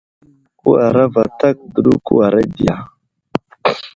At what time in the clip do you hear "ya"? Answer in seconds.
2.67-2.75